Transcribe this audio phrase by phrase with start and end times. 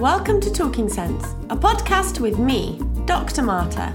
[0.00, 3.40] Welcome to Talking Sense, a podcast with me, Dr.
[3.40, 3.94] Marta.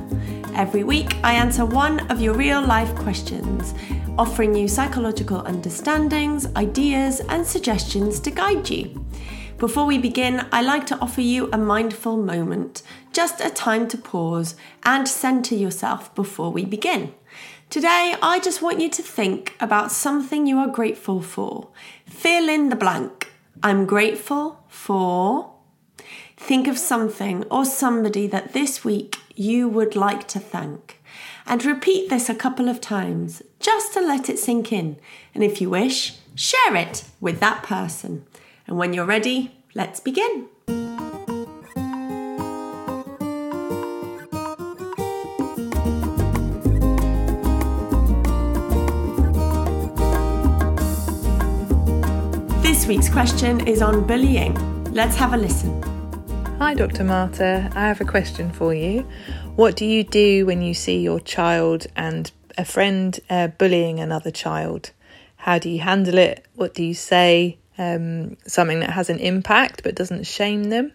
[0.55, 3.75] Every week, I answer one of your real life questions,
[4.17, 9.05] offering you psychological understandings, ideas, and suggestions to guide you.
[9.59, 12.81] Before we begin, I like to offer you a mindful moment,
[13.13, 17.13] just a time to pause and center yourself before we begin.
[17.69, 21.69] Today, I just want you to think about something you are grateful for.
[22.07, 23.31] Fill in the blank.
[23.61, 25.50] I'm grateful for.
[26.51, 31.01] Think of something or somebody that this week you would like to thank.
[31.45, 34.97] And repeat this a couple of times just to let it sink in.
[35.33, 38.25] And if you wish, share it with that person.
[38.67, 40.49] And when you're ready, let's begin.
[52.61, 54.53] This week's question is on bullying.
[54.93, 56.00] Let's have a listen.
[56.61, 57.03] Hi, Dr.
[57.03, 57.71] Marta.
[57.73, 59.01] I have a question for you.
[59.55, 64.29] What do you do when you see your child and a friend uh, bullying another
[64.29, 64.91] child?
[65.37, 66.45] How do you handle it?
[66.53, 67.57] What do you say?
[67.79, 70.91] Um, something that has an impact but doesn't shame them.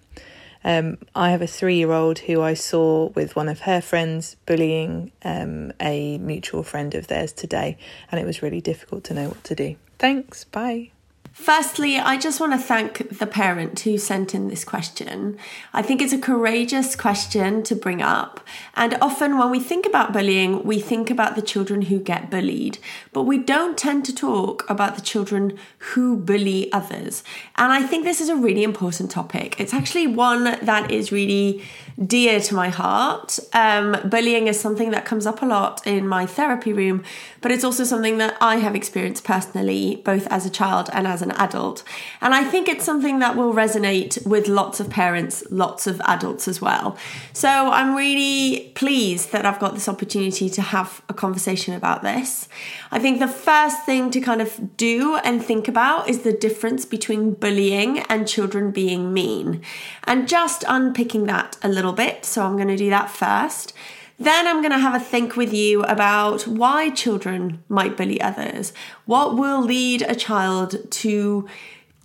[0.63, 4.37] Um, I have a three year old who I saw with one of her friends
[4.47, 7.77] bullying um, a mutual friend of theirs today,
[8.13, 9.75] and it was really difficult to know what to do.
[9.99, 10.45] Thanks.
[10.45, 10.93] Bye.
[11.39, 15.37] Firstly, I just want to thank the parent who sent in this question.
[15.75, 18.41] I think it's a courageous question to bring up.
[18.75, 22.79] And often when we think about bullying, we think about the children who get bullied,
[23.13, 25.59] but we don't tend to talk about the children
[25.93, 27.23] who bully others.
[27.57, 29.61] And I think this is a really important topic.
[29.61, 31.63] It's actually one that is really
[32.05, 33.39] dear to my heart.
[33.53, 37.05] Um, bullying is something that comes up a lot in my therapy room,
[37.41, 41.23] but it's also something that I have experienced personally, both as a child and as
[41.23, 41.83] an adult.
[42.21, 46.49] And I think it's something that will resonate with lots of parents, lots of adults
[46.49, 46.97] as well.
[47.33, 52.49] So I'm really pleased that I've got this opportunity to have a conversation about this.
[52.91, 56.85] I think the first thing to kind of do and think about is the difference
[56.85, 59.63] between bullying and children being mean,
[60.05, 62.25] and just unpicking that a little bit.
[62.25, 63.73] So I'm going to do that first.
[64.19, 68.73] Then I'm going to have a think with you about why children might bully others.
[69.05, 71.47] What will lead a child to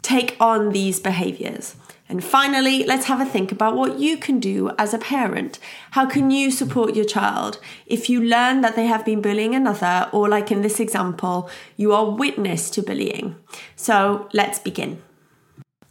[0.02, 1.76] take on these behaviors?
[2.10, 5.60] And finally, let's have a think about what you can do as a parent.
[5.92, 10.10] How can you support your child if you learn that they have been bullying another,
[10.12, 13.38] or like in this example, you are witness to bullying?
[13.78, 15.02] So let's begin.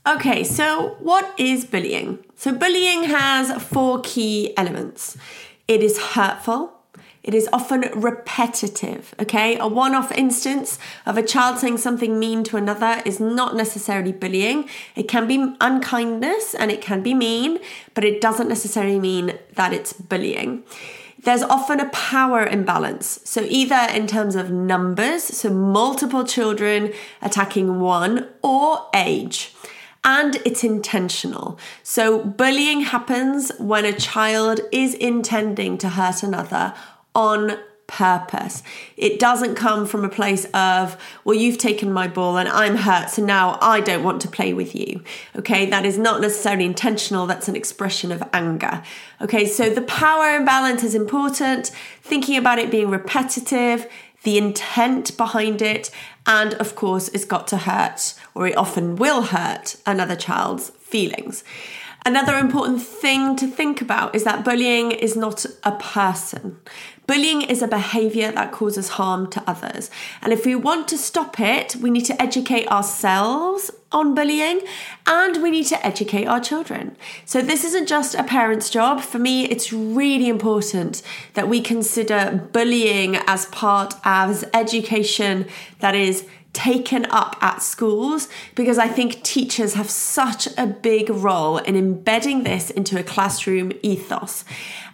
[0.07, 2.19] Okay, so what is bullying?
[2.35, 5.17] So, bullying has four key elements
[5.71, 6.73] it is hurtful.
[7.23, 9.57] It is often repetitive, okay?
[9.59, 14.11] A one off instance of a child saying something mean to another is not necessarily
[14.11, 14.69] bullying.
[14.97, 17.61] It can be unkindness and it can be mean,
[17.95, 20.65] but it doesn't necessarily mean that it's bullying.
[21.23, 23.21] There's often a power imbalance.
[23.25, 26.93] So, either in terms of numbers, so multiple children
[27.23, 29.55] attacking one, or age
[30.05, 31.59] and it's intentional.
[31.83, 36.75] So, bullying happens when a child is intending to hurt another
[37.15, 37.59] on
[37.91, 38.63] purpose.
[38.97, 43.11] It doesn't come from a place of, well, you've taken my ball and I'm hurt,
[43.11, 45.03] so now I don't want to play with you.
[45.37, 48.83] Okay, that is not necessarily intentional, that's an expression of anger.
[49.21, 53.89] Okay, so the power imbalance is important, thinking about it being repetitive
[54.23, 55.91] the intent behind it,
[56.27, 61.45] and of course, it's got to hurt, or it often will hurt, another child's feelings.
[62.07, 66.59] Another important thing to think about is that bullying is not a person.
[67.07, 69.91] Bullying is a behavior that causes harm to others.
[70.23, 74.61] And if we want to stop it, we need to educate ourselves on bullying
[75.07, 76.97] and we need to educate our children.
[77.25, 79.01] So, this isn't just a parent's job.
[79.01, 81.03] For me, it's really important
[81.35, 85.47] that we consider bullying as part as education
[85.81, 91.59] that is taken up at schools because I think teachers have such a big role
[91.59, 94.45] in embedding this into a classroom ethos.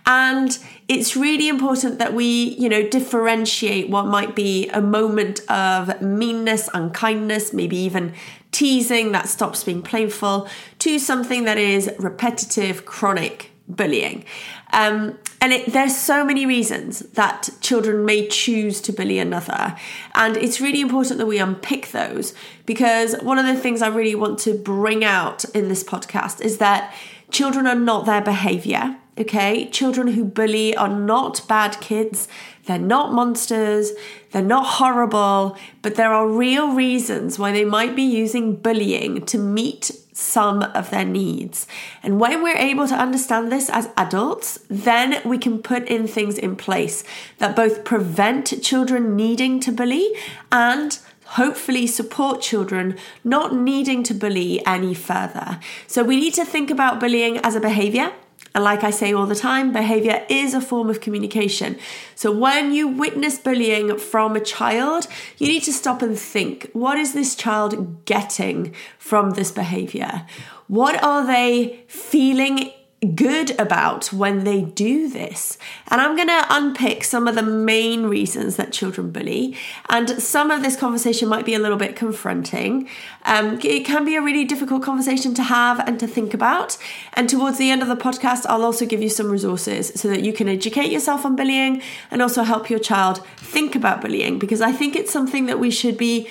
[0.04, 0.56] And
[0.86, 6.68] it's really important that we, you know, differentiate what might be a moment of meanness,
[6.72, 8.14] unkindness, maybe even
[8.52, 10.48] teasing that stops being playful,
[10.78, 14.24] to something that is repetitive, chronic bullying.
[14.72, 19.76] Um, and it, there's so many reasons that children may choose to bully another.
[20.14, 22.34] And it's really important that we unpick those
[22.64, 26.58] because one of the things I really want to bring out in this podcast is
[26.58, 26.94] that
[27.30, 28.96] children are not their behavior.
[29.18, 32.28] Okay, children who bully are not bad kids.
[32.66, 33.92] They're not monsters.
[34.32, 39.38] They're not horrible, but there are real reasons why they might be using bullying to
[39.38, 41.66] meet some of their needs.
[42.02, 46.38] And when we're able to understand this as adults, then we can put in things
[46.38, 47.04] in place
[47.36, 50.10] that both prevent children needing to bully
[50.50, 55.60] and hopefully support children not needing to bully any further.
[55.86, 58.12] So we need to think about bullying as a behavior
[58.56, 61.78] and like I say all the time, behavior is a form of communication.
[62.14, 65.06] So when you witness bullying from a child,
[65.36, 70.24] you need to stop and think what is this child getting from this behavior?
[70.68, 72.72] What are they feeling
[73.14, 75.58] good about when they do this.
[75.88, 79.56] And I'm going to unpick some of the main reasons that children bully.
[79.88, 82.88] And some of this conversation might be a little bit confronting.
[83.24, 86.76] Um, it can be a really difficult conversation to have and to think about.
[87.14, 90.22] And towards the end of the podcast, I'll also give you some resources so that
[90.22, 94.60] you can educate yourself on bullying and also help your child think about bullying because
[94.60, 96.28] I think it's something that we should be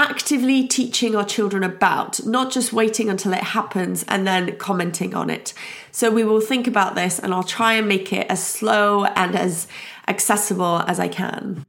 [0.00, 5.28] actively teaching our children about, not just waiting until it happens and then commenting on
[5.28, 5.52] it.
[5.92, 9.36] So we will think about this and I'll try and make it as slow and
[9.36, 9.68] as
[10.08, 11.66] accessible as I can.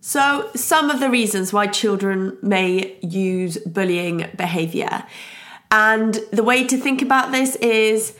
[0.00, 5.04] So, some of the reasons why children may use bullying behavior.
[5.70, 8.16] And the way to think about this is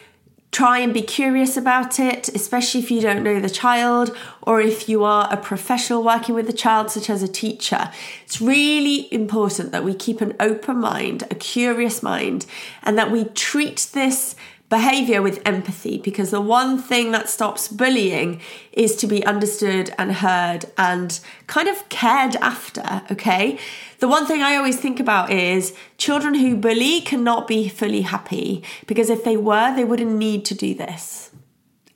[0.57, 4.89] Try and be curious about it, especially if you don't know the child or if
[4.89, 7.91] you are a professional working with the child, such as a teacher.
[8.25, 12.47] It's really important that we keep an open mind, a curious mind,
[12.83, 14.35] and that we treat this
[14.69, 18.41] behavior with empathy because the one thing that stops bullying
[18.73, 23.59] is to be understood and heard and kind of cared after, okay?
[24.01, 28.65] The one thing I always think about is children who bully cannot be fully happy
[28.87, 31.31] because if they were, they wouldn't need to do this.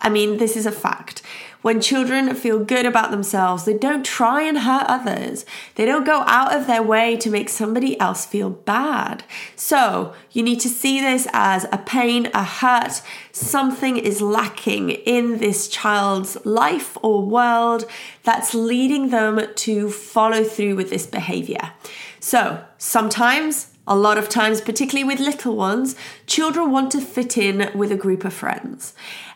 [0.01, 1.23] I mean, this is a fact.
[1.63, 5.45] When children feel good about themselves, they don't try and hurt others.
[5.75, 9.25] They don't go out of their way to make somebody else feel bad.
[9.57, 13.03] So, you need to see this as a pain, a hurt.
[13.33, 17.85] Something is lacking in this child's life or world
[18.23, 21.73] that's leading them to follow through with this behavior.
[22.21, 25.97] So, sometimes a lot of times, particularly with little ones,
[26.27, 28.95] children want to fit in with a group of friends.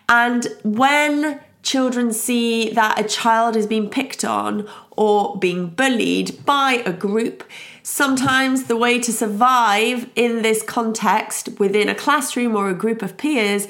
[0.08, 6.82] And when children see that a child is being picked on or being bullied by
[6.86, 7.42] a group,
[7.82, 13.16] sometimes the way to survive in this context within a classroom or a group of
[13.16, 13.66] peers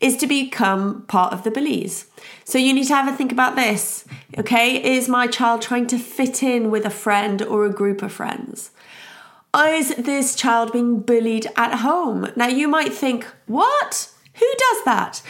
[0.00, 2.06] is to become part of the bullies.
[2.44, 4.04] So you need to have a think about this.
[4.38, 8.12] Okay, is my child trying to fit in with a friend or a group of
[8.12, 8.70] friends?
[9.56, 12.30] Is this child being bullied at home?
[12.36, 14.10] Now you might think, what?
[14.34, 15.22] Who does that?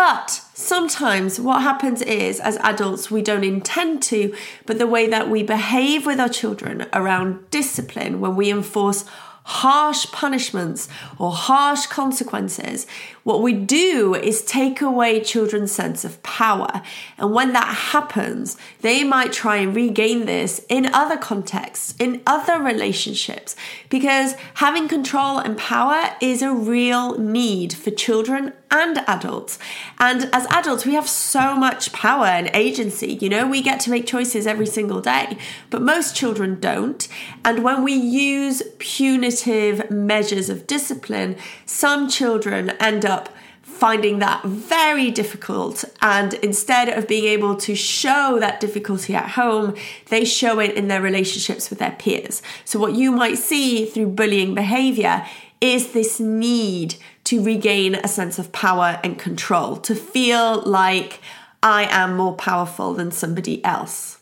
[0.00, 5.28] But sometimes what happens is, as adults, we don't intend to, but the way that
[5.28, 9.04] we behave with our children around discipline, when we enforce
[9.44, 10.88] harsh punishments
[11.18, 12.86] or harsh consequences,
[13.30, 16.82] what we do is take away children's sense of power.
[17.16, 22.60] And when that happens, they might try and regain this in other contexts, in other
[22.60, 23.54] relationships,
[23.88, 29.58] because having control and power is a real need for children and adults.
[29.98, 33.18] And as adults, we have so much power and agency.
[33.20, 35.36] You know, we get to make choices every single day,
[35.70, 37.06] but most children don't.
[37.44, 43.19] And when we use punitive measures of discipline, some children end up
[43.62, 45.84] finding that very difficult.
[46.02, 49.74] And instead of being able to show that difficulty at home,
[50.08, 52.42] they show it in their relationships with their peers.
[52.64, 55.26] So, what you might see through bullying behavior
[55.60, 61.20] is this need to regain a sense of power and control, to feel like
[61.62, 64.18] I am more powerful than somebody else.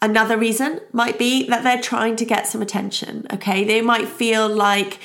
[0.00, 3.64] Another reason might be that they're trying to get some attention, okay?
[3.64, 4.98] They might feel like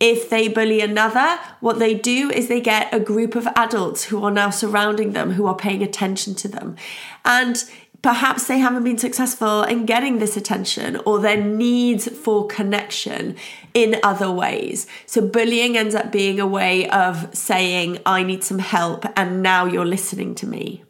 [0.00, 4.22] if they bully another, what they do is they get a group of adults who
[4.22, 6.76] are now surrounding them, who are paying attention to them.
[7.24, 7.64] And
[8.02, 13.34] perhaps they haven't been successful in getting this attention or their needs for connection
[13.74, 14.86] in other ways.
[15.06, 19.64] So, bullying ends up being a way of saying, I need some help, and now
[19.64, 20.84] you're listening to me.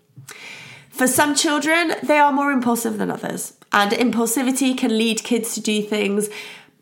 [0.91, 5.61] For some children, they are more impulsive than others, and impulsivity can lead kids to
[5.61, 6.29] do things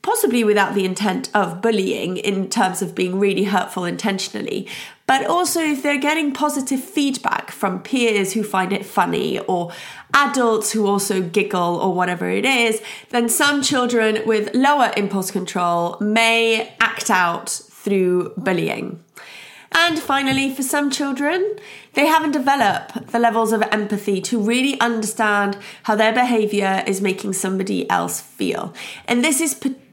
[0.07, 4.65] possibly without the intent of bullying in terms of being really hurtful intentionally,
[5.05, 9.73] but also if they're getting positive feedback from peers who find it funny or
[10.15, 15.99] adults who also giggle or whatever it is, then some children with lower impulse control
[16.01, 19.03] may act out through bullying.
[19.73, 21.57] And finally, for some children,
[21.95, 27.33] they haven't developed the levels of empathy to really understand how their behavior is making
[27.33, 28.73] somebody else feel.
[29.07, 29.86] And this is particularly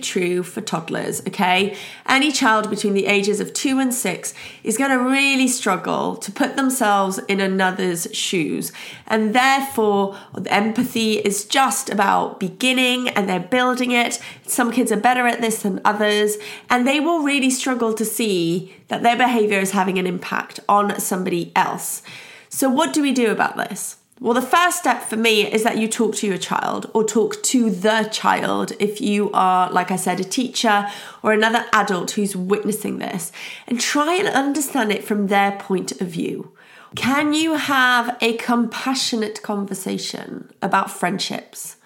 [0.00, 1.76] true for toddlers, okay?
[2.06, 6.32] Any child between the ages of two and six is going to really struggle to
[6.32, 8.72] put themselves in another's shoes.
[9.06, 10.16] And therefore,
[10.46, 14.20] empathy is just about beginning and they're building it.
[14.46, 16.36] Some kids are better at this than others,
[16.70, 21.00] and they will really struggle to see that their behavior is having an impact on
[21.00, 22.02] somebody else.
[22.48, 23.96] So, what do we do about this?
[24.24, 27.42] Well, the first step for me is that you talk to your child or talk
[27.42, 30.88] to the child if you are, like I said, a teacher
[31.22, 33.32] or another adult who's witnessing this
[33.66, 36.52] and try and understand it from their point of view.
[36.96, 41.76] Can you have a compassionate conversation about friendships?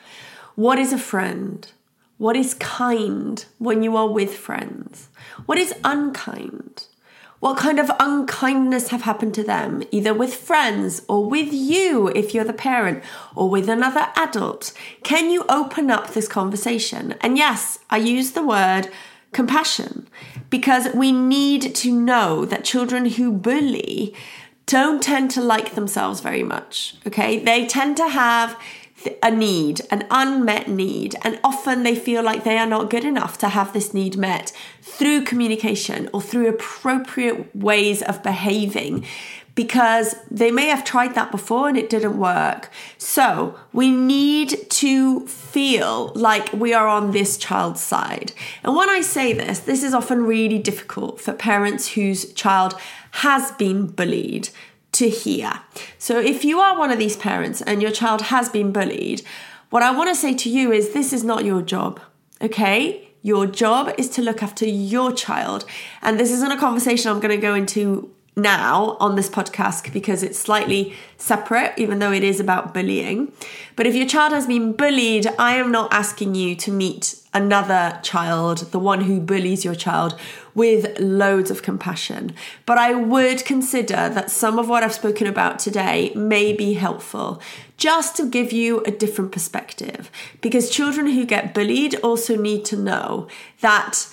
[0.54, 1.68] What is a friend?
[2.18, 5.09] What is kind when you are with friends?
[5.47, 6.87] What is unkind?
[7.40, 12.35] What kind of unkindness have happened to them, either with friends or with you if
[12.35, 13.04] you're the parent
[13.37, 14.73] or with another adult?
[15.04, 17.14] Can you open up this conversation?
[17.21, 18.90] And yes, I use the word
[19.33, 20.09] compassion
[20.50, 24.14] because we need to know that children who bully
[24.66, 26.97] don't tend to like themselves very much.
[27.07, 28.59] Okay, they tend to have
[29.23, 33.38] a need, an unmet need, and often they feel like they are not good enough
[33.38, 34.52] to have this need met
[34.83, 39.05] through communication or through appropriate ways of behaving
[39.59, 42.71] because they may have tried that before and it didn't work.
[42.97, 48.33] So we need to feel like we are on this child's side.
[48.62, 52.75] And when I say this, this is often really difficult for parents whose child
[53.11, 54.50] has been bullied
[54.99, 55.61] to hear.
[55.99, 59.23] So if you are one of these parents and your child has been bullied,
[59.71, 62.00] what I want to say to you is this is not your job,
[62.40, 63.09] okay?
[63.23, 65.64] Your job is to look after your child.
[66.02, 70.23] And this isn't a conversation I'm going to go into now on this podcast because
[70.23, 73.33] it's slightly separate, even though it is about bullying.
[73.76, 77.99] But if your child has been bullied, I am not asking you to meet another
[78.02, 80.18] child, the one who bullies your child,
[80.54, 82.35] with loads of compassion.
[82.66, 87.40] But I would consider that some of what I've spoken about today may be helpful
[87.76, 90.11] just to give you a different perspective.
[90.40, 93.28] Because children who get bullied also need to know
[93.61, 94.09] that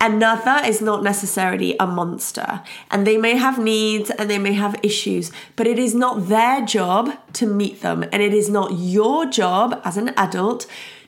[0.00, 4.74] another is not necessarily a monster and they may have needs and they may have
[4.82, 9.26] issues but it is not their job to meet them and it is not your
[9.26, 10.66] job as an adult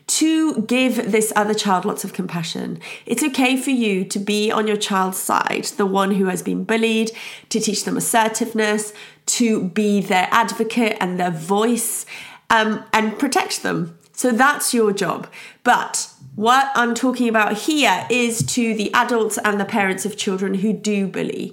[0.09, 2.81] to give this other child lots of compassion.
[3.05, 6.65] It's okay for you to be on your child's side, the one who has been
[6.65, 7.13] bullied,
[7.51, 8.95] to teach them assertiveness,
[9.27, 12.07] to be their advocate and their voice,
[12.49, 13.99] um, and protect them.
[14.15, 15.29] So that's your job.
[15.63, 20.55] But what I'm talking about here is to the adults and the parents of children
[20.55, 21.53] who do bully.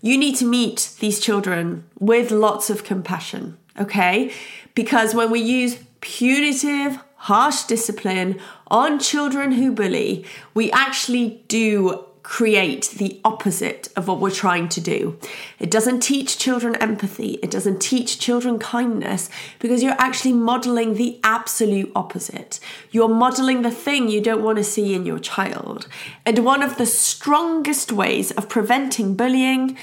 [0.00, 4.32] You need to meet these children with lots of compassion, okay?
[4.74, 12.88] Because when we use punitive, harsh discipline on children who bully, we actually do create
[12.96, 15.16] the opposite of what we're trying to do.
[15.60, 19.28] It doesn't teach children empathy, it doesn't teach children kindness
[19.60, 22.58] because you're actually modeling the absolute opposite.
[22.90, 25.86] You're modeling the thing you don't want to see in your child.
[26.24, 29.76] And one of the strongest ways of preventing bullying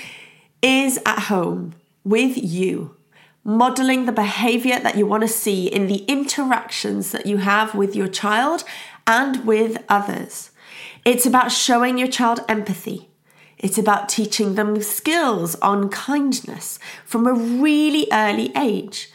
[0.64, 2.98] is at home with you
[3.44, 7.96] modeling the behavior that you want to see in the interactions that you have with
[7.96, 8.64] your child
[9.08, 10.51] and with others.
[11.04, 13.10] It's about showing your child empathy.
[13.58, 19.12] It's about teaching them skills on kindness from a really early age.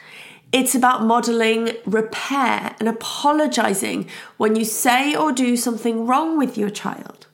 [0.52, 6.71] It's about modeling repair and apologizing when you say or do something wrong with your
[6.71, 7.26] child.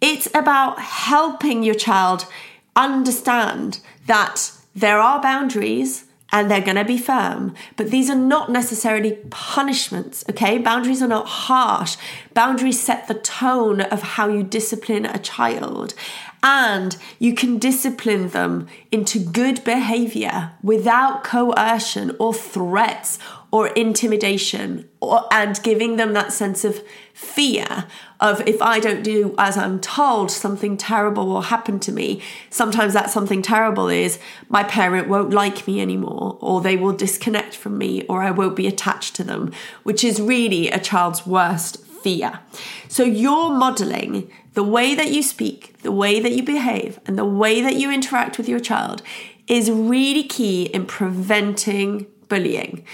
[0.00, 2.26] It's about helping your child
[2.74, 6.05] understand that there are boundaries
[6.36, 7.54] and they're going to be firm.
[7.76, 10.58] But these are not necessarily punishments, okay?
[10.58, 11.96] Boundaries are not harsh.
[12.34, 15.94] Boundaries set the tone of how you discipline a child.
[16.42, 23.18] And you can discipline them into good behavior without coercion or threats
[23.50, 26.82] or intimidation or, and giving them that sense of
[27.14, 27.86] fear
[28.20, 32.22] of if I don't do as I'm told, something terrible will happen to me.
[32.50, 37.54] Sometimes that something terrible is my parent won't like me anymore, or they will disconnect
[37.54, 41.84] from me, or I won't be attached to them, which is really a child's worst
[42.02, 42.40] fear.
[42.88, 47.24] So you're modeling the way that you speak, the way that you behave, and the
[47.24, 49.02] way that you interact with your child
[49.46, 52.84] is really key in preventing bullying.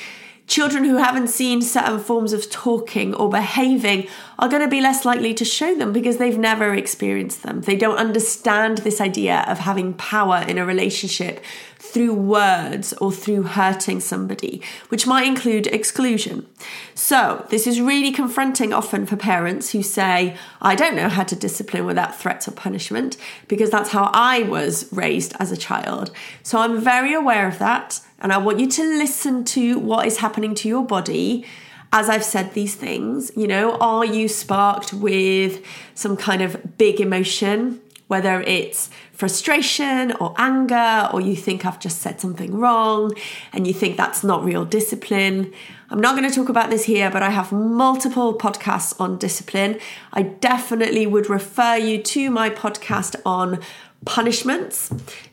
[0.52, 4.06] Children who haven't seen certain forms of talking or behaving
[4.38, 7.62] are going to be less likely to show them because they've never experienced them.
[7.62, 11.42] They don't understand this idea of having power in a relationship
[11.92, 16.46] through words or through hurting somebody, which might include exclusion.
[16.94, 21.37] So, this is really confronting often for parents who say, I don't know how to
[21.37, 26.11] discipline without threats or punishment because that's how I was raised as a child.
[26.42, 28.00] So, I'm very aware of that.
[28.20, 31.44] And I want you to listen to what is happening to your body
[31.92, 33.30] as I've said these things.
[33.37, 35.62] You know, are you sparked with
[35.94, 37.82] some kind of big emotion?
[38.06, 43.14] Whether it's frustration or anger, or you think I've just said something wrong
[43.52, 45.52] and you think that's not real discipline.
[45.90, 49.78] I'm not going to talk about this here, but I have multiple podcasts on discipline.
[50.12, 53.61] I definitely would refer you to my podcast on
[54.04, 54.90] punishments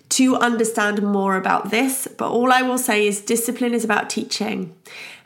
[0.10, 2.08] to understand more about this.
[2.18, 4.75] But all I will say is discipline is about teaching.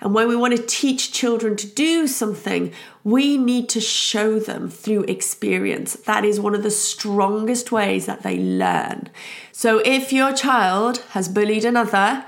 [0.02, 2.74] And when we want to teach children to do something,
[3.04, 5.94] we need to show them through experience.
[5.94, 9.10] That is one of the strongest ways that they learn.
[9.54, 12.26] So if your child has bullied another,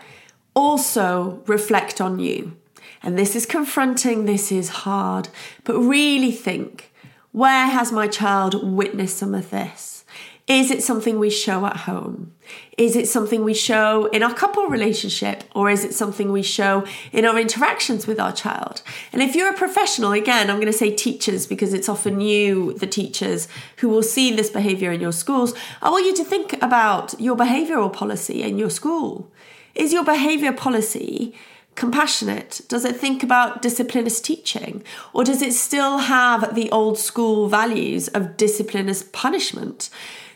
[0.53, 2.55] also reflect on you.
[3.03, 5.27] And this is confronting, this is hard,
[5.63, 6.91] but really think
[7.31, 10.05] where has my child witnessed some of this?
[10.47, 12.31] Is it something we show at home?
[12.77, 15.45] Is it something we show in our couple relationship?
[15.55, 18.81] Or is it something we show in our interactions with our child?
[19.13, 22.73] And if you're a professional, again, I'm going to say teachers because it's often you,
[22.73, 25.53] the teachers, who will see this behavior in your schools.
[25.81, 29.31] I want you to think about your behavioral policy in your school.
[29.73, 31.33] Is your behavior policy
[31.75, 32.61] compassionate?
[32.67, 34.83] Does it think about discipline as teaching?
[35.13, 39.89] Or does it still have the old school values of discipline as punishment?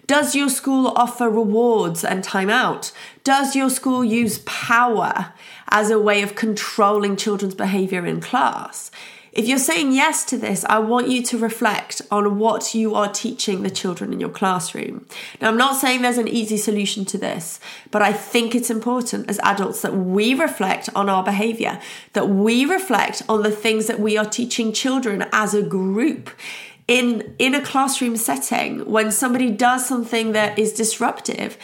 [0.09, 2.91] Does your school offer rewards and time out?
[3.23, 5.33] Does your school use power
[5.67, 8.89] as a way of controlling children's behavior in class?
[9.31, 13.13] If you're saying yes to this, I want you to reflect on what you are
[13.13, 15.05] teaching the children in your classroom.
[15.39, 17.59] Now, I'm not saying there's an easy solution to this,
[17.91, 21.79] but I think it's important as adults that we reflect on our behavior,
[22.13, 26.31] that we reflect on the things that we are teaching children as a group
[26.89, 31.57] in in a classroom setting when somebody does something that is disruptive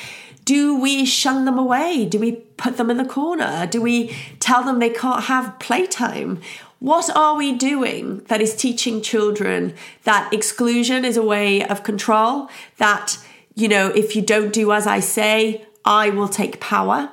[0.45, 2.05] do we shun them away?
[2.05, 3.65] Do we put them in the corner?
[3.65, 6.39] Do we tell them they can't have playtime?
[6.77, 12.47] What are we doing that is teaching children that exclusion is a way of control
[12.77, 13.17] that
[13.55, 17.11] you know if you don't do as i say i will take power?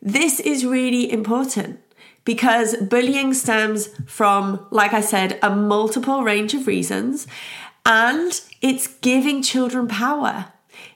[0.00, 1.78] This is really important
[2.24, 7.26] because bullying stems from, like I said, a multiple range of reasons,
[7.84, 10.46] and it's giving children power.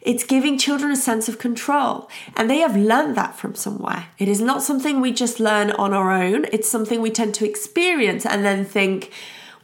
[0.00, 4.06] It's giving children a sense of control, and they have learned that from somewhere.
[4.18, 7.48] It is not something we just learn on our own, it's something we tend to
[7.48, 9.10] experience and then think,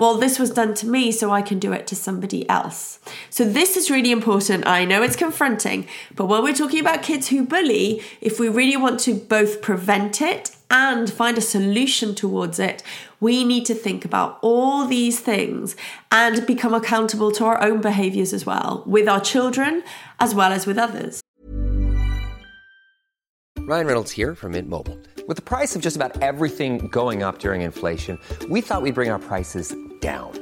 [0.01, 2.99] well, this was done to me, so I can do it to somebody else.
[3.31, 4.67] So, this is really important.
[4.67, 8.77] I know it's confronting, but when we're talking about kids who bully, if we really
[8.77, 12.83] want to both prevent it and find a solution towards it,
[13.21, 15.77] we need to think about all these things
[16.11, 19.85] and become accountable to our own behaviors as well, with our children
[20.19, 21.21] as well as with others.
[23.59, 24.99] Ryan Reynolds here from Mint Mobile.
[25.29, 29.11] With the price of just about everything going up during inflation, we thought we'd bring
[29.11, 30.42] our prices down.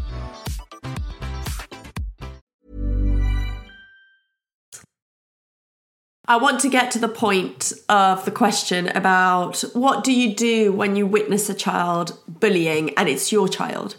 [6.31, 10.71] I want to get to the point of the question about what do you do
[10.71, 13.97] when you witness a child bullying and it's your child?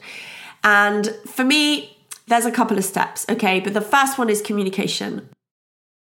[0.65, 3.61] And for me, there's a couple of steps, okay?
[3.61, 5.29] But the first one is communication.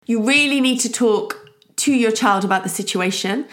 [0.06, 1.50] You really need to talk
[1.84, 3.46] to your child about the situation.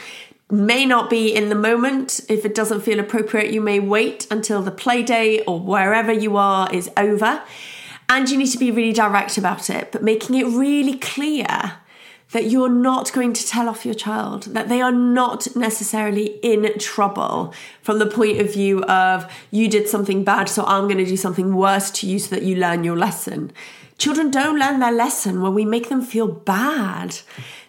[0.49, 2.21] May not be in the moment.
[2.30, 6.38] If it doesn't feel appropriate, you may wait until the play day or wherever you
[6.38, 7.43] are is over.
[8.08, 11.73] And you need to be really direct about it, but making it really clear
[12.34, 16.78] that you're not going to tell off your child, that they are not necessarily in
[16.80, 21.06] trouble from the point of view of you did something bad, so I'm going to
[21.06, 23.52] do something worse to you so that you learn your lesson.
[24.00, 27.19] Children don't learn their lesson when we make them feel bad.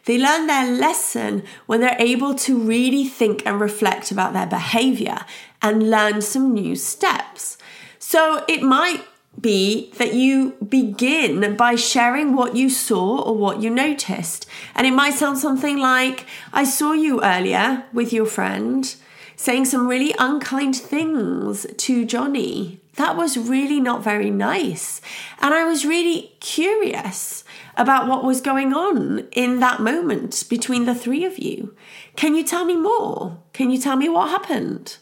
[0.07, 5.19] They learn their lesson when they're able to really think and reflect about their behavior
[5.61, 7.59] and learn some new steps.
[7.99, 9.05] So it might
[9.41, 14.47] be that you begin by sharing what you saw or what you noticed.
[14.75, 18.95] And it might sound something like, I saw you earlier with your friend
[19.37, 22.81] saying some really unkind things to Johnny.
[22.95, 25.01] That was really not very nice.
[25.41, 27.43] And I was really curious
[27.77, 31.75] about what was going on in that moment between the three of you.
[32.15, 33.39] Can you tell me more?
[33.53, 34.99] Can you tell me what happened?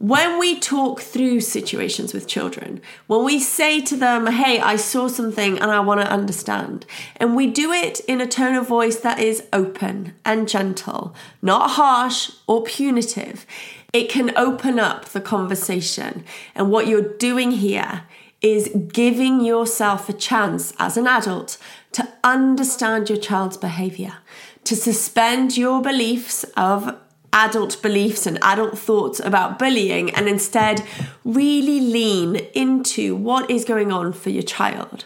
[0.00, 5.08] When we talk through situations with children, when we say to them, Hey, I saw
[5.08, 8.96] something and I want to understand, and we do it in a tone of voice
[9.00, 13.44] that is open and gentle, not harsh or punitive,
[13.92, 16.24] it can open up the conversation.
[16.54, 18.02] And what you're doing here
[18.40, 21.58] is giving yourself a chance as an adult
[21.90, 24.18] to understand your child's behavior,
[24.62, 26.96] to suspend your beliefs of
[27.32, 30.82] adult beliefs and adult thoughts about bullying and instead
[31.24, 35.04] really lean into what is going on for your child.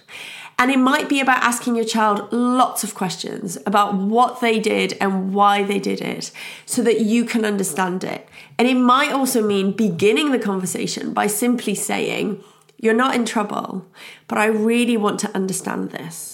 [0.59, 4.97] And it might be about asking your child lots of questions about what they did
[5.01, 6.31] and why they did it
[6.67, 8.29] so that you can understand it.
[8.59, 12.45] And it might also mean beginning the conversation by simply saying,
[12.79, 13.87] You're not in trouble,
[14.29, 16.32] but I really want to understand this.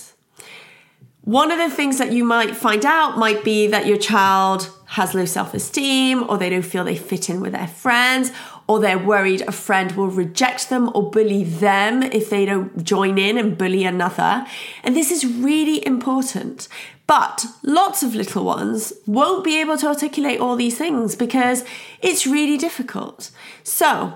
[1.28, 5.12] One of the things that you might find out might be that your child has
[5.12, 8.32] low self esteem, or they don't feel they fit in with their friends,
[8.66, 13.18] or they're worried a friend will reject them or bully them if they don't join
[13.18, 14.46] in and bully another.
[14.82, 16.66] And this is really important.
[17.06, 21.62] But lots of little ones won't be able to articulate all these things because
[22.00, 23.30] it's really difficult.
[23.62, 24.14] So,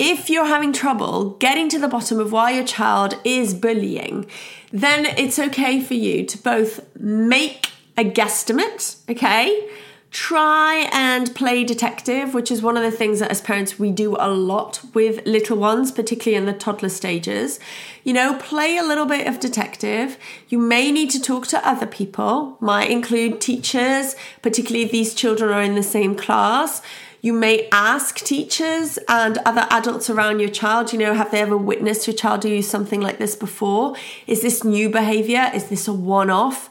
[0.00, 4.24] if you're having trouble getting to the bottom of why your child is bullying,
[4.72, 9.68] then it's okay for you to both make a guesstimate, okay?
[10.10, 14.16] Try and play detective, which is one of the things that as parents we do
[14.18, 17.60] a lot with little ones, particularly in the toddler stages.
[18.02, 20.16] You know, play a little bit of detective.
[20.48, 25.52] You may need to talk to other people, might include teachers, particularly if these children
[25.52, 26.80] are in the same class
[27.20, 31.56] you may ask teachers and other adults around your child, you know, have they ever
[31.56, 33.94] witnessed your child do something like this before?
[34.26, 35.50] Is this new behavior?
[35.54, 36.70] Is this a one off?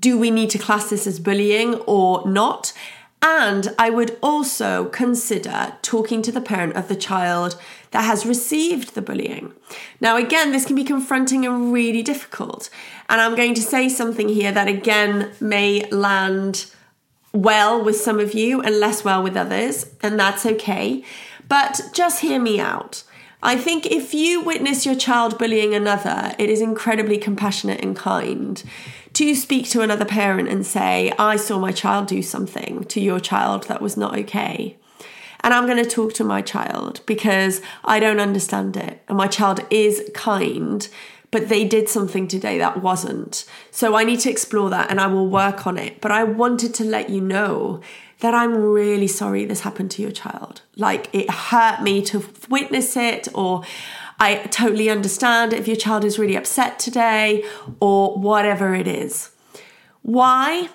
[0.00, 2.72] Do we need to class this as bullying or not?
[3.22, 7.58] And I would also consider talking to the parent of the child
[7.92, 9.54] that has received the bullying.
[9.98, 12.68] Now, again, this can be confronting and really difficult.
[13.08, 16.66] And I'm going to say something here that again may land
[17.34, 21.04] well with some of you and less well with others, and that's okay.
[21.46, 23.02] But just hear me out.
[23.42, 28.62] I think if you witness your child bullying another, it is incredibly compassionate and kind
[29.12, 33.20] to speak to another parent and say, I saw my child do something to your
[33.20, 34.78] child that was not okay.
[35.40, 39.02] And I'm going to talk to my child because I don't understand it.
[39.08, 40.88] And my child is kind
[41.34, 43.44] but they did something today that wasn't.
[43.72, 46.00] So I need to explore that and I will work on it.
[46.00, 47.80] But I wanted to let you know
[48.20, 50.62] that I'm really sorry this happened to your child.
[50.76, 53.64] Like it hurt me to witness it, or
[54.20, 57.44] I totally understand if your child is really upset today,
[57.80, 59.32] or whatever it is.
[60.02, 60.68] Why?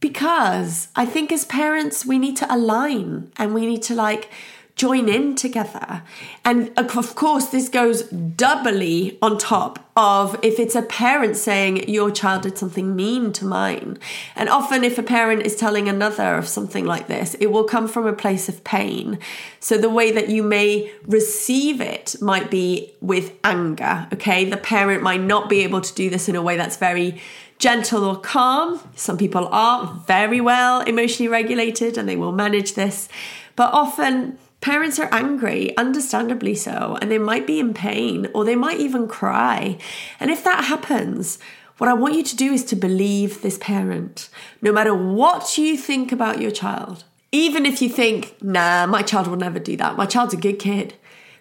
[0.00, 4.30] Because I think as parents, we need to align and we need to like
[4.76, 6.02] join in together.
[6.44, 12.10] And of course, this goes doubly on top of if it's a parent saying, Your
[12.10, 13.98] child did something mean to mine.
[14.34, 17.86] And often, if a parent is telling another of something like this, it will come
[17.86, 19.18] from a place of pain.
[19.60, 24.08] So, the way that you may receive it might be with anger.
[24.14, 24.48] Okay.
[24.48, 27.20] The parent might not be able to do this in a way that's very
[27.58, 28.80] gentle or calm.
[28.96, 33.08] Some people are very well emotionally regulated and they will manage this.
[33.54, 38.54] But often, Parents are angry, understandably so, and they might be in pain or they
[38.54, 39.76] might even cry.
[40.20, 41.40] And if that happens,
[41.78, 44.28] what I want you to do is to believe this parent,
[44.62, 47.02] no matter what you think about your child.
[47.32, 50.60] Even if you think, nah, my child will never do that, my child's a good
[50.60, 50.94] kid.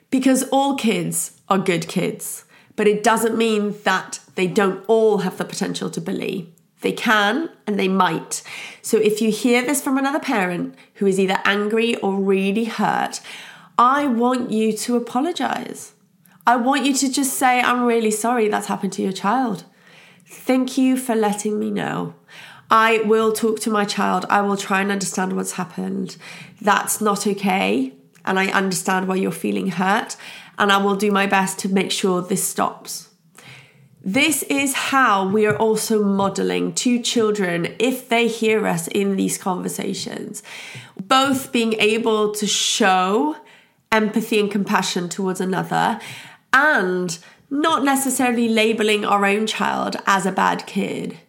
[0.10, 5.38] Because all kids are good kids, but it doesn't mean that they don't all have
[5.38, 6.51] the potential to bully.
[6.82, 8.44] They can and they might.
[8.82, 13.22] So if you hear this from another parent who is either angry or really hurt,
[13.78, 15.94] I want you to apologize.
[16.46, 19.63] I want you to just say, I'm really sorry that's happened to your child.
[20.26, 22.15] Thank you for letting me know.
[22.70, 24.26] I will talk to my child.
[24.30, 26.17] I will try and understand what's happened.
[26.62, 27.94] That's not okay.
[28.26, 30.15] And I understand why you're feeling hurt.
[30.58, 33.11] And I will do my best to make sure this stops.
[34.03, 39.37] This is how we are also modeling to children if they hear us in these
[39.37, 40.41] conversations.
[40.99, 43.35] Both being able to show
[43.91, 45.99] empathy and compassion towards another
[46.51, 47.19] and
[47.51, 51.19] not necessarily labeling our own child as a bad kid.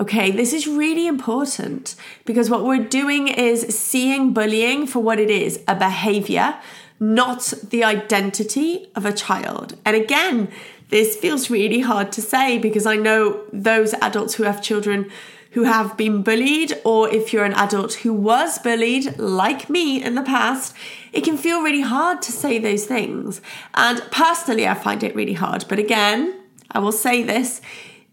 [0.00, 5.30] Okay, this is really important because what we're doing is seeing bullying for what it
[5.30, 6.58] is a behavior,
[6.98, 9.76] not the identity of a child.
[9.84, 10.48] And again,
[10.88, 15.10] this feels really hard to say because I know those adults who have children
[15.56, 20.14] who have been bullied, or if you're an adult who was bullied, like me in
[20.14, 20.76] the past,
[21.14, 23.40] it can feel really hard to say those things.
[23.72, 25.64] And personally, I find it really hard.
[25.66, 26.38] But again,
[26.70, 27.62] I will say this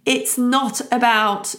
[0.05, 1.53] it's not about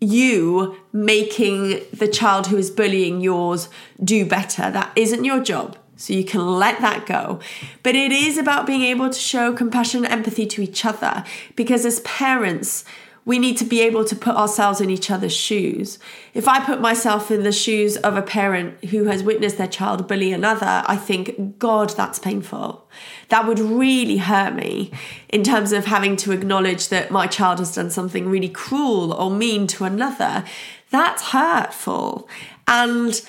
[0.00, 3.68] you making the child who is bullying yours
[4.02, 4.70] do better.
[4.70, 5.76] That isn't your job.
[5.98, 7.40] So you can let that go.
[7.82, 11.24] But it is about being able to show compassion and empathy to each other
[11.56, 12.84] because as parents,
[13.24, 15.98] we need to be able to put ourselves in each other's shoes.
[16.32, 20.08] If I put myself in the shoes of a parent who has witnessed their child
[20.08, 22.88] bully another, I think, God, that's painful.
[23.28, 24.92] That would really hurt me
[25.28, 29.30] in terms of having to acknowledge that my child has done something really cruel or
[29.30, 30.44] mean to another.
[30.90, 32.30] That's hurtful.
[32.66, 33.20] And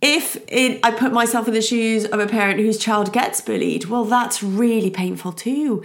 [0.00, 3.86] if it, I put myself in the shoes of a parent whose child gets bullied,
[3.86, 5.82] well, that's really painful too.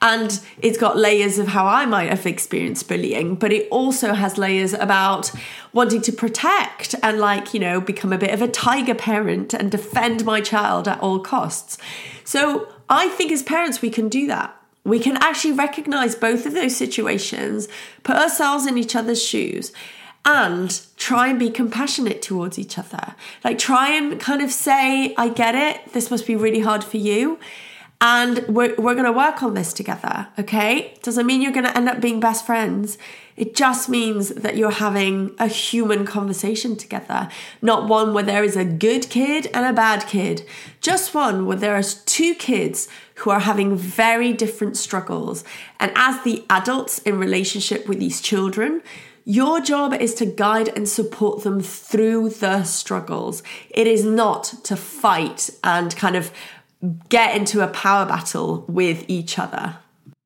[0.00, 4.38] And it's got layers of how I might have experienced bullying, but it also has
[4.38, 5.32] layers about
[5.72, 9.70] wanting to protect and, like, you know, become a bit of a tiger parent and
[9.70, 11.76] defend my child at all costs.
[12.22, 14.54] So I think as parents, we can do that.
[14.84, 17.66] We can actually recognize both of those situations,
[18.04, 19.72] put ourselves in each other's shoes,
[20.26, 23.14] and try and be compassionate towards each other.
[23.44, 26.96] Like, try and kind of say, I get it, this must be really hard for
[26.96, 27.38] you.
[27.98, 30.94] And we're, we're going to work on this together, okay?
[31.02, 32.98] Doesn't mean you're going to end up being best friends.
[33.36, 37.28] It just means that you're having a human conversation together,
[37.62, 40.44] not one where there is a good kid and a bad kid,
[40.80, 45.44] just one where there are two kids who are having very different struggles.
[45.78, 48.82] And as the adults in relationship with these children,
[49.28, 53.42] your job is to guide and support them through the struggles.
[53.70, 56.30] It is not to fight and kind of
[57.08, 59.78] get into a power battle with each other.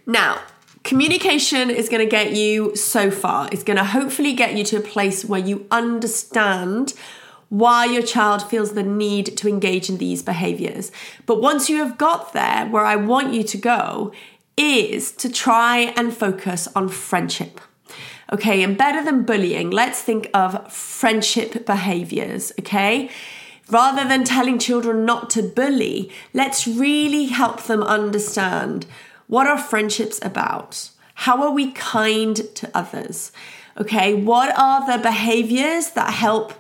[0.07, 0.43] Now,
[0.85, 3.49] communication is going to get you so far.
[3.51, 6.93] It's going to hopefully get you to a place where you understand
[7.49, 10.93] why your child feels the need to engage in these behaviors.
[11.25, 14.13] But once you have got there, where I want you to go
[14.59, 17.63] is to try and focus on friendship.
[18.33, 23.11] Okay, and better than bullying, let's think of friendship behaviors, okay?
[23.69, 28.87] Rather than telling children not to bully, let's really help them understand
[29.27, 30.91] what are friendships about?
[31.15, 33.33] How are we kind to others?
[33.77, 36.53] Okay, what are the behaviors that help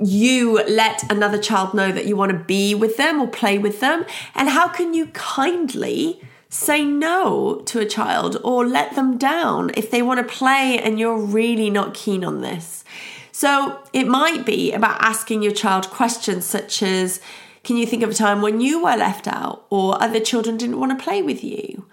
[0.00, 3.80] you let another child know that you want to be with them or play with
[3.80, 4.04] them?
[4.34, 9.90] And how can you kindly say no to a child or let them down if
[9.90, 12.84] they want to play and you're really not keen on this.
[13.32, 17.20] So it might be about asking your child questions such as
[17.64, 20.80] Can you think of a time when you were left out or other children didn't
[20.80, 21.86] want to play with you?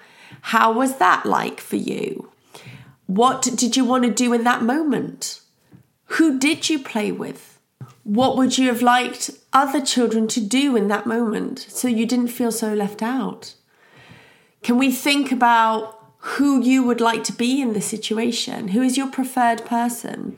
[0.47, 2.29] How was that like for you?
[3.07, 5.41] What did you want to do in that moment?
[6.17, 7.59] Who did you play with?
[8.03, 12.27] What would you have liked other children to do in that moment so you didn't
[12.27, 13.55] feel so left out?
[14.63, 18.69] Can we think about who you would like to be in this situation?
[18.69, 20.38] Who is your preferred person?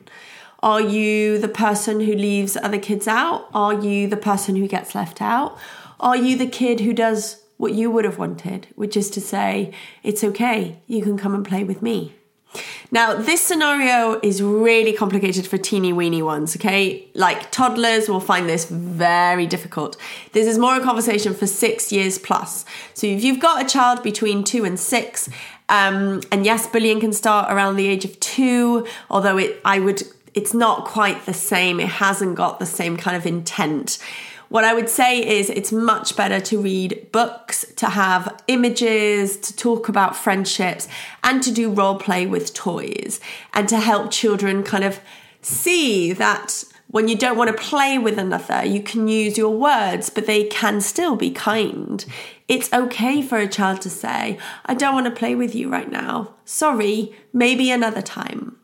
[0.64, 3.48] Are you the person who leaves other kids out?
[3.54, 5.56] Are you the person who gets left out?
[6.00, 9.72] Are you the kid who does what you would have wanted, which is to say,
[10.02, 12.16] it's okay, you can come and play with me?
[12.90, 17.06] Now, this scenario is really complicated for teeny weeny ones, okay?
[17.14, 19.96] Like toddlers will find this very difficult.
[20.32, 22.64] This is more a conversation for six years plus.
[22.94, 25.28] So if you've got a child between two and six,
[25.68, 30.02] um, and yes, bullying can start around the age of two, although it, I would,
[30.34, 31.80] it's not quite the same.
[31.80, 33.98] It hasn't got the same kind of intent.
[34.48, 39.56] What I would say is it's much better to read books, to have images, to
[39.56, 40.86] talk about friendships,
[41.24, 43.20] and to do role play with toys,
[43.54, 45.00] and to help children kind of
[45.42, 50.08] see that when you don't want to play with another, you can use your words,
[50.08, 52.04] but they can still be kind.
[52.46, 55.90] It's okay for a child to say, I don't want to play with you right
[55.90, 56.34] now.
[56.44, 58.56] Sorry, maybe another time.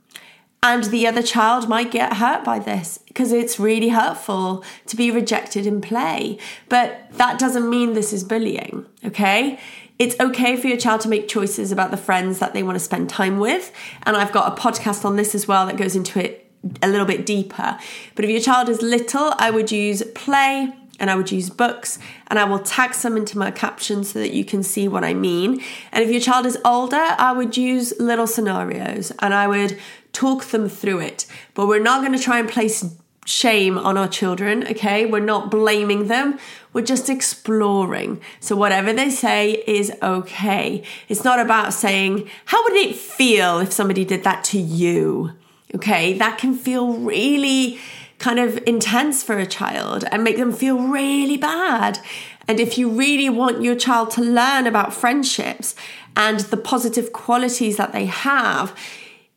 [0.64, 5.10] And the other child might get hurt by this because it's really hurtful to be
[5.10, 6.38] rejected in play.
[6.68, 9.58] But that doesn't mean this is bullying, okay?
[9.98, 12.80] It's okay for your child to make choices about the friends that they want to
[12.80, 13.72] spend time with.
[14.04, 16.48] And I've got a podcast on this as well that goes into it
[16.80, 17.76] a little bit deeper.
[18.14, 21.98] But if your child is little, I would use play and I would use books
[22.28, 25.14] and I will tag some into my captions so that you can see what I
[25.14, 25.60] mean.
[25.90, 29.78] And if your child is older, I would use little scenarios and I would
[30.12, 31.26] talk them through it.
[31.54, 32.84] But we're not going to try and place
[33.24, 35.06] shame on our children, okay?
[35.06, 36.38] We're not blaming them.
[36.72, 38.20] We're just exploring.
[38.40, 40.82] So whatever they say is okay.
[41.08, 45.32] It's not about saying, how would it feel if somebody did that to you?
[45.74, 47.78] Okay, that can feel really
[48.18, 51.98] kind of intense for a child and make them feel really bad.
[52.46, 55.74] And if you really want your child to learn about friendships
[56.16, 58.76] and the positive qualities that they have,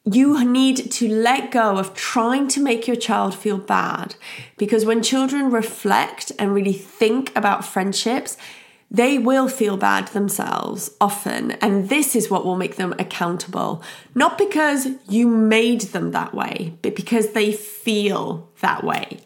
[0.06, 4.16] you need to let go of trying to make your child feel bad
[4.58, 8.38] because when children reflect and really think about friendships,
[8.92, 11.52] they will feel bad themselves often.
[11.54, 13.82] And this is what will make them accountable.
[14.14, 19.22] Not because you made them that way, but because they feel that way.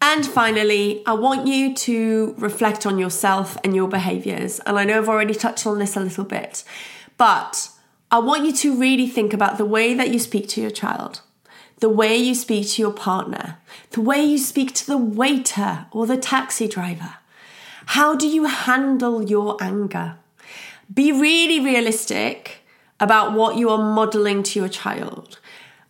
[0.00, 4.60] And finally, I want you to reflect on yourself and your behaviors.
[4.60, 6.64] And I know I've already touched on this a little bit,
[7.18, 7.68] but
[8.12, 11.20] I want you to really think about the way that you speak to your child,
[11.78, 13.58] the way you speak to your partner,
[13.92, 17.14] the way you speak to the waiter or the taxi driver.
[17.86, 20.16] How do you handle your anger?
[20.92, 22.64] Be really realistic
[22.98, 25.38] about what you are modeling to your child.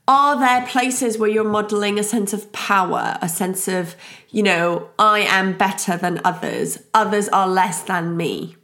[0.07, 3.97] Are there places where you're modeling a sense of power, a sense of,
[4.29, 8.57] you know, I am better than others, others are less than me?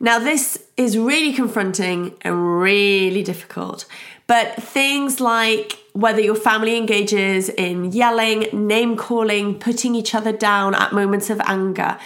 [0.00, 3.84] Now, this is really confronting and really difficult,
[4.28, 10.76] but things like whether your family engages in yelling, name calling, putting each other down
[10.76, 11.98] at moments of anger,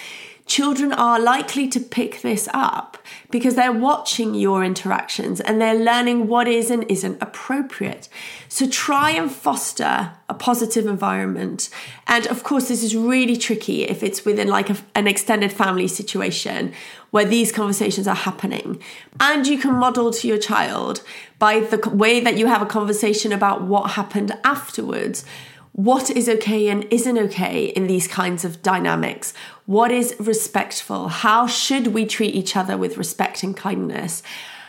[0.52, 2.98] children are likely to pick this up
[3.30, 8.06] because they're watching your interactions and they're learning what is and isn't appropriate.
[8.50, 11.70] So try and foster a positive environment.
[12.06, 15.88] And of course, this is really tricky if it's within like a, an extended family
[15.88, 16.74] situation
[17.12, 18.78] where these conversations are happening.
[19.20, 21.02] And you can model to your child
[21.38, 25.24] by the way that you have a conversation about what happened afterwards
[25.72, 29.32] what is okay and isn't okay in these kinds of dynamics.
[29.64, 31.08] What is respectful?
[31.08, 34.22] How should we treat each other with respect and kindness?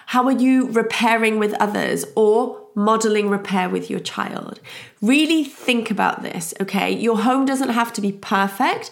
[0.08, 4.60] How are you repairing with others or modeling repair with your child?
[5.02, 6.92] Really think about this, okay?
[6.92, 8.90] Your home doesn't have to be perfect,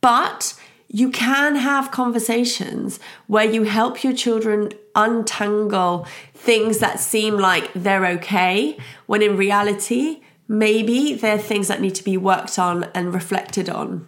[0.00, 0.54] but
[0.88, 8.06] you can have conversations where you help your children untangle things that seem like they're
[8.06, 10.20] okay when in reality
[10.52, 14.06] maybe there are things that need to be worked on and reflected on.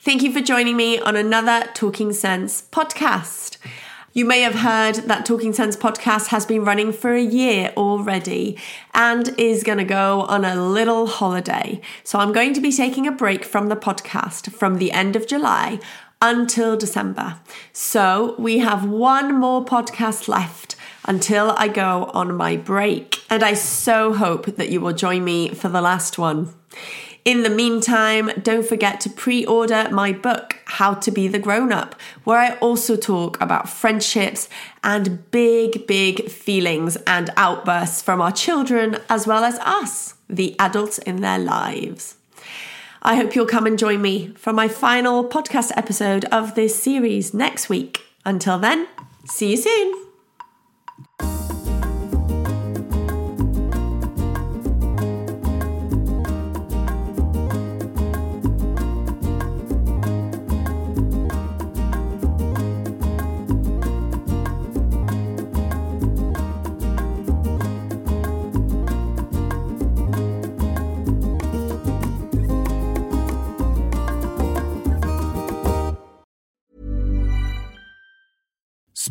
[0.01, 3.59] Thank you for joining me on another Talking Sense podcast.
[4.15, 8.59] You may have heard that Talking Sense podcast has been running for a year already
[8.93, 11.81] and is going to go on a little holiday.
[12.05, 15.27] So I'm going to be taking a break from the podcast from the end of
[15.27, 15.81] July
[16.21, 17.41] until December.
[17.73, 23.23] So we have one more podcast left until I go on my break.
[23.31, 26.53] And I so hope that you will join me for the last one.
[27.25, 31.73] In the meantime, don't forget to pre order my book, How to Be the Grown
[31.73, 31.95] Up,
[32.25, 34.49] where I also talk about friendships
[34.83, 40.99] and big, big feelings and outbursts from our children as well as us, the adults
[40.99, 42.17] in their lives.
[43.03, 47.33] I hope you'll come and join me for my final podcast episode of this series
[47.33, 48.03] next week.
[48.25, 48.89] Until then,
[49.27, 50.02] see you soon.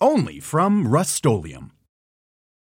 [0.00, 1.72] only from Rust-Oleum.